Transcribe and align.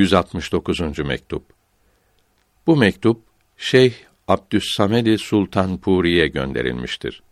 169. 0.00 0.98
mektup. 0.98 1.42
Bu 2.66 2.76
mektup 2.76 3.22
Şeyh 3.56 3.92
Abdüssamedi 4.28 5.18
Sultan 5.18 5.78
Puri'ye 5.78 6.28
gönderilmiştir. 6.28 7.22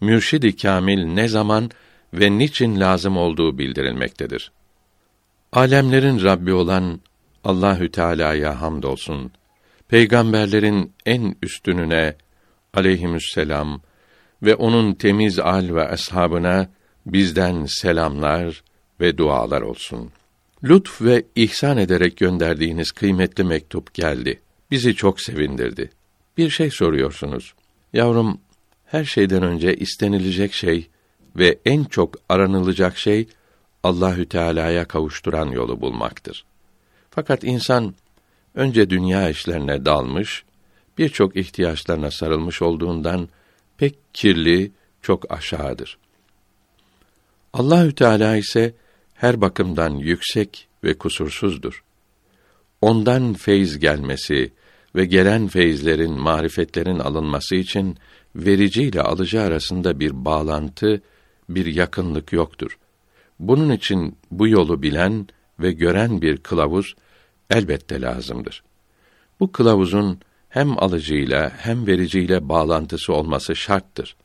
Mürşid-i 0.00 0.56
Kamil 0.56 1.04
ne 1.04 1.28
zaman 1.28 1.70
ve 2.14 2.38
niçin 2.38 2.80
lazım 2.80 3.16
olduğu 3.16 3.58
bildirilmektedir. 3.58 4.52
Alemlerin 5.52 6.22
Rabbi 6.22 6.52
olan 6.52 7.00
Allahü 7.44 7.90
Teala'ya 7.90 8.60
hamdolsun. 8.60 9.32
Peygamberlerin 9.88 10.92
en 11.06 11.36
üstününe 11.42 12.16
aleyhisselam 12.74 13.80
ve 14.42 14.54
onun 14.54 14.94
temiz 14.94 15.38
al 15.38 15.74
ve 15.74 15.88
ashabına 15.88 16.68
bizden 17.06 17.64
selamlar 17.64 18.62
ve 19.00 19.18
dualar 19.18 19.62
olsun. 19.62 20.12
Lütf 20.64 21.02
ve 21.02 21.24
ihsan 21.34 21.78
ederek 21.78 22.16
gönderdiğiniz 22.16 22.92
kıymetli 22.92 23.44
mektup 23.44 23.94
geldi. 23.94 24.40
Bizi 24.70 24.94
çok 24.94 25.20
sevindirdi. 25.20 25.90
Bir 26.36 26.50
şey 26.50 26.70
soruyorsunuz. 26.70 27.54
Yavrum, 27.92 28.40
her 28.84 29.04
şeyden 29.04 29.42
önce 29.42 29.76
istenilecek 29.76 30.52
şey 30.52 30.88
ve 31.36 31.58
en 31.64 31.84
çok 31.84 32.14
aranılacak 32.28 32.98
şey 32.98 33.28
Allahü 33.82 34.28
Teala'ya 34.28 34.84
kavuşturan 34.84 35.46
yolu 35.46 35.80
bulmaktır. 35.80 36.44
Fakat 37.10 37.44
insan 37.44 37.94
önce 38.54 38.90
dünya 38.90 39.28
işlerine 39.30 39.84
dalmış, 39.84 40.44
birçok 40.98 41.36
ihtiyaçlarına 41.36 42.10
sarılmış 42.10 42.62
olduğundan 42.62 43.28
pek 43.78 43.94
kirli, 44.12 44.72
çok 45.02 45.32
aşağıdır. 45.32 45.98
Allahü 47.52 47.94
Teala 47.94 48.36
ise 48.36 48.74
her 49.16 49.40
bakımdan 49.40 49.90
yüksek 49.90 50.68
ve 50.84 50.98
kusursuzdur. 50.98 51.84
Ondan 52.80 53.34
feyz 53.34 53.78
gelmesi 53.78 54.52
ve 54.94 55.04
gelen 55.04 55.48
feyizlerin, 55.48 56.12
marifetlerin 56.12 56.98
alınması 56.98 57.56
için 57.56 57.98
verici 58.36 58.82
ile 58.82 59.02
alıcı 59.02 59.40
arasında 59.40 60.00
bir 60.00 60.24
bağlantı, 60.24 61.02
bir 61.48 61.66
yakınlık 61.66 62.32
yoktur. 62.32 62.78
Bunun 63.38 63.72
için 63.72 64.18
bu 64.30 64.48
yolu 64.48 64.82
bilen 64.82 65.26
ve 65.60 65.72
gören 65.72 66.22
bir 66.22 66.36
kılavuz 66.36 66.94
elbette 67.50 68.00
lazımdır. 68.00 68.62
Bu 69.40 69.52
kılavuzun 69.52 70.20
hem 70.48 70.82
alıcıyla 70.82 71.52
hem 71.58 71.86
vericiyle 71.86 72.48
bağlantısı 72.48 73.12
olması 73.12 73.56
şarttır. 73.56 74.16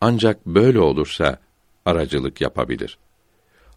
Ancak 0.00 0.46
böyle 0.46 0.80
olursa 0.80 1.38
aracılık 1.84 2.40
yapabilir. 2.40 2.98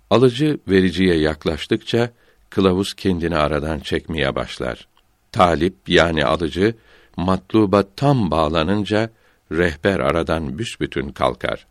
Alıcı 0.10 0.60
vericiye 0.68 1.16
yaklaştıkça 1.20 2.10
kılavuz 2.50 2.94
kendini 2.94 3.38
aradan 3.38 3.80
çekmeye 3.80 4.36
başlar. 4.36 4.88
Talip 5.32 5.76
yani 5.88 6.26
alıcı 6.26 6.76
matluba 7.18 7.84
tam 7.96 8.32
bağlanınca 8.32 9.10
rehber 9.52 10.00
aradan 10.00 10.58
büsbütün 10.60 11.10
kalkar. 11.10 11.68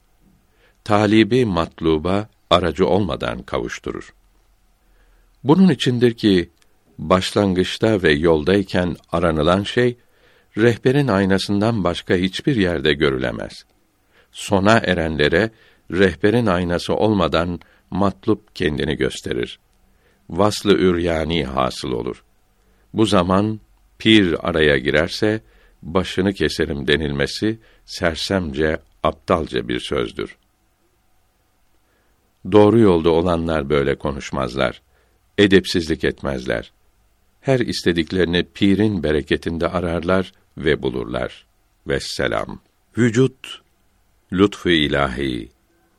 Talibi 0.84 1.44
matluba 1.44 2.28
aracı 2.50 2.86
olmadan 2.86 3.42
kavuşturur. 3.42 4.14
Bunun 5.44 5.68
içindir 5.68 6.14
ki 6.14 6.50
başlangıçta 6.98 8.02
ve 8.02 8.12
yoldayken 8.12 8.96
aranılan 9.12 9.62
şey 9.62 9.96
rehberin 10.56 11.08
aynasından 11.08 11.84
başka 11.84 12.14
hiçbir 12.14 12.56
yerde 12.56 12.94
görülemez. 12.94 13.64
Sona 14.32 14.78
erenlere 14.78 15.50
rehberin 15.90 16.46
aynası 16.46 16.94
olmadan 16.94 17.60
matlup 17.90 18.54
kendini 18.54 18.96
gösterir. 18.96 19.58
Vaslı 20.30 20.72
üryani 20.72 21.44
hasıl 21.44 21.92
olur. 21.92 22.24
Bu 22.94 23.06
zaman 23.06 23.60
pir 23.98 24.48
araya 24.48 24.78
girerse 24.78 25.40
başını 25.82 26.32
keserim 26.32 26.86
denilmesi 26.86 27.58
sersemce, 27.84 28.78
aptalca 29.02 29.68
bir 29.68 29.80
sözdür. 29.80 30.36
Doğru 32.52 32.78
yolda 32.78 33.10
olanlar 33.10 33.70
böyle 33.70 33.94
konuşmazlar. 33.94 34.82
Edepsizlik 35.38 36.04
etmezler. 36.04 36.72
Her 37.40 37.60
istediklerini 37.60 38.46
pirin 38.54 39.02
bereketinde 39.02 39.68
ararlar 39.68 40.32
ve 40.58 40.82
bulurlar. 40.82 41.46
Vesselam. 41.86 42.60
Vücut 42.98 43.60
lütfu 44.32 44.70
ilahi, 44.70 45.48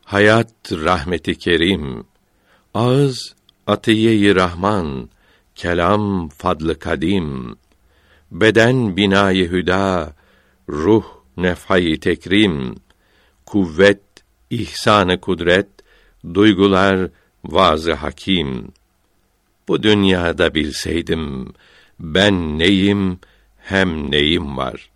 hayat 0.10 0.72
rahmeti 0.72 1.38
kerim, 1.38 2.04
ağız 2.74 3.36
atiye-i 3.68 4.36
rahman, 4.36 5.10
kelam 5.56 6.30
fadlı 6.30 6.80
kadim, 6.80 7.56
beden 8.32 8.98
binayı 8.98 9.52
hüda, 9.52 10.14
ruh 10.70 11.06
nefhayı 11.38 12.00
tekrim, 12.00 12.76
kuvvet, 13.46 14.02
ihsanı 14.50 15.22
kudret, 15.22 15.70
duygular 16.34 17.10
vazı 17.46 17.94
hakim. 17.94 18.72
Bu 19.68 19.84
dünyada 19.84 20.56
bilseydim 20.56 21.54
ben 22.00 22.60
neyim 22.60 23.20
hem 23.58 24.12
neyim 24.12 24.58
var. 24.58 24.90